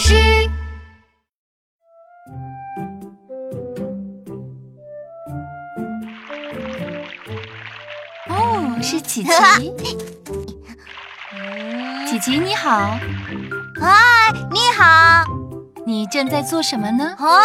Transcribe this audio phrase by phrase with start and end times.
[0.00, 0.14] 事。
[8.28, 9.30] 哦，是琪琪。
[12.08, 12.98] 琪琪你好，
[13.80, 15.22] 嗨，你好。
[15.86, 17.14] 你正在做什么呢？
[17.18, 17.38] 哦，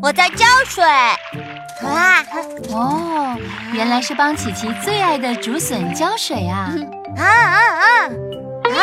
[0.00, 0.84] 我在浇水。
[0.84, 2.22] 啊，
[2.70, 3.36] 哦，
[3.72, 6.72] 原来是帮琪琪最爱的竹笋浇水啊！
[7.16, 8.08] 啊 啊啊！
[8.70, 8.78] 啊！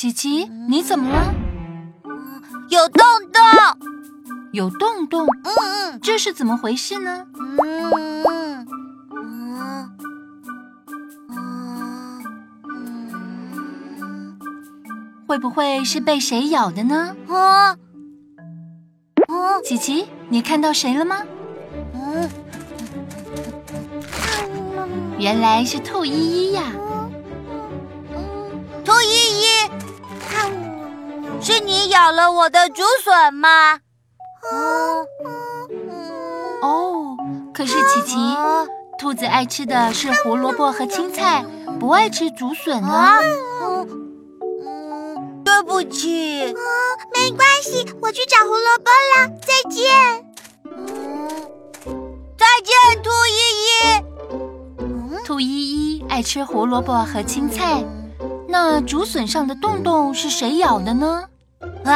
[0.00, 1.34] 琪琪，你怎么了？
[2.70, 3.42] 有洞洞，
[4.50, 5.26] 有洞洞。
[5.26, 5.52] 嗯
[5.92, 7.26] 嗯，这是怎么回事呢？
[7.36, 8.66] 嗯嗯
[9.10, 9.90] 嗯
[13.98, 14.38] 嗯，
[15.28, 17.14] 会不会是被谁咬的呢？
[17.28, 17.76] 啊！
[19.62, 21.18] 琪琪，你看到谁了吗？
[21.92, 22.26] 嗯，
[25.18, 26.62] 原来是兔依依呀。
[31.40, 33.80] 是你咬了我的竹笋吗？
[36.62, 37.16] 哦，
[37.54, 38.16] 可是琪琪，
[38.98, 41.44] 兔子爱吃的是胡萝卜和青菜，
[41.78, 43.18] 不爱吃竹笋啊。
[45.42, 46.54] 对不起，
[47.14, 49.28] 没关系，我去找胡萝卜了。
[49.40, 49.86] 再见，
[52.36, 55.24] 再见，兔依依。
[55.24, 55.46] 兔依
[55.96, 57.82] 依爱吃胡萝卜和青菜，
[58.50, 61.24] 那竹笋上的洞洞是谁咬的呢？
[61.84, 61.94] 啊！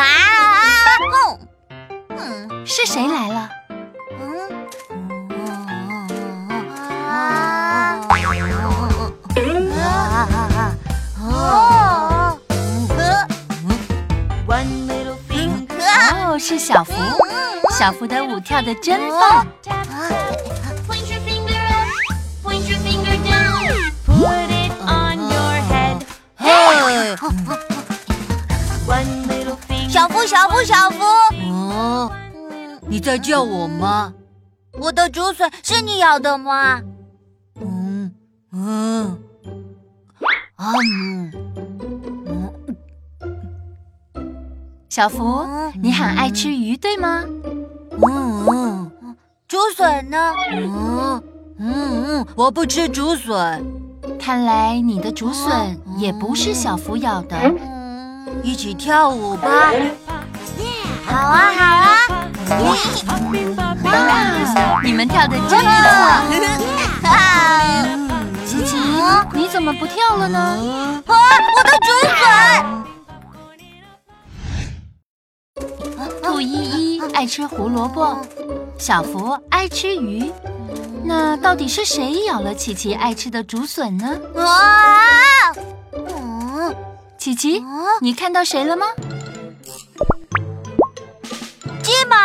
[2.11, 3.51] 嗯，是谁来了？
[16.37, 16.93] 是小福，
[17.71, 19.47] 小福的舞跳的真棒。
[30.27, 32.11] 小福，小福，嗯，
[32.89, 34.13] 你在叫我吗？
[34.81, 36.81] 我的竹笋是你咬的吗？
[37.61, 38.11] 嗯
[38.53, 39.19] 嗯
[40.57, 41.33] 啊嗯。
[44.89, 45.47] 小福，
[45.83, 47.25] 你很爱吃鱼，对吗？
[47.91, 49.17] 嗯嗯，
[49.47, 50.33] 竹笋呢？
[50.53, 51.23] 嗯
[51.59, 53.65] 嗯嗯，我不吃竹笋。
[54.19, 57.37] 看来你的竹笋也不是小福咬的。
[58.43, 59.71] 一起跳舞吧！
[61.07, 61.99] 好啊好啊！
[62.61, 62.67] 哇，
[64.83, 65.69] 你们跳的真不错。
[68.47, 68.77] 琪琪，
[69.33, 70.39] 你怎么不跳了呢？
[71.07, 71.15] 啊，
[71.57, 72.23] 我的竹笋！
[76.23, 78.17] 兔依依爱吃胡萝卜，
[78.79, 80.33] 小福爱吃鱼，
[81.05, 84.19] 那到底是谁咬了琪琪爱吃的竹笋呢？
[84.37, 85.53] 啊！
[87.17, 87.65] 琪琪，
[88.01, 88.87] 你看到谁了吗？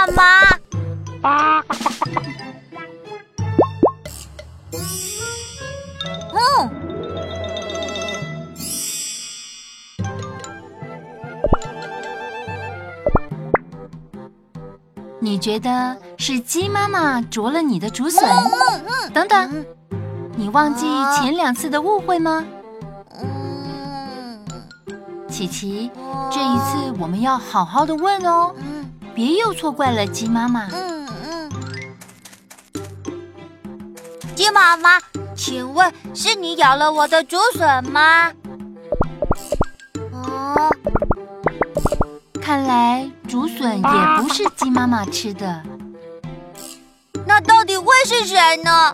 [0.05, 0.23] 鸡妈。
[6.33, 6.69] 嗯。
[15.21, 18.23] 你觉得是鸡妈妈啄了你的竹笋？
[19.13, 19.66] 等等，
[20.35, 20.85] 你忘记
[21.16, 22.45] 前两次的误会吗？
[25.29, 25.91] 琪琪，
[26.31, 28.53] 这一次我们要好好的问哦，
[29.14, 30.68] 别又错怪了鸡妈妈。
[30.72, 31.50] 嗯嗯
[34.36, 35.00] 鸡妈妈，
[35.36, 38.31] 请问是你咬了我的竹笋吗？
[40.14, 40.70] 哦
[42.42, 45.62] 看来竹笋也不是鸡妈妈吃的，
[47.28, 48.94] 那到底会是谁呢？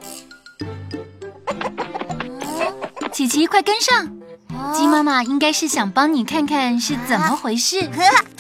[3.14, 4.10] 琪琪，快跟上！
[4.74, 7.90] 鸡妈妈应该是想帮你看看是怎么回事。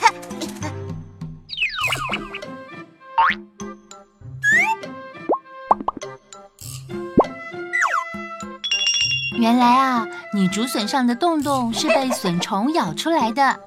[9.38, 13.60] 原来啊，你竹笋上的洞洞是被笋虫咬出来的。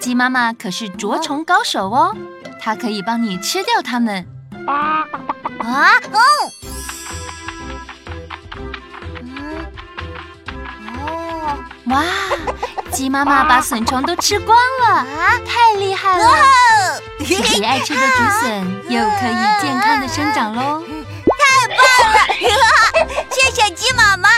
[0.00, 2.14] 鸡妈妈可是捉虫高手哦，
[2.60, 4.26] 它可以帮你吃掉它们。
[4.66, 5.04] 啊
[6.12, 6.20] 哦！
[9.22, 9.66] 嗯
[11.04, 11.58] 哦！
[11.86, 12.02] 哇，
[12.90, 15.38] 鸡妈妈把笋虫都吃光了啊！
[15.46, 16.26] 太厉害了！
[17.18, 20.82] 自己爱吃的竹笋又可以健康的生长喽！
[21.38, 21.78] 太棒
[22.12, 22.26] 了！
[23.30, 24.28] 谢谢鸡妈妈。